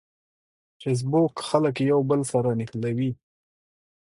فېسبوک 0.81 1.33
خلک 1.49 1.75
یو 1.91 1.99
بل 2.09 2.21
سره 2.31 2.49
نښلوي 2.59 3.11